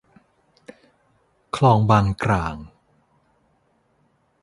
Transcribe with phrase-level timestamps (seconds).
[1.55, 2.55] คลองบางกร่าง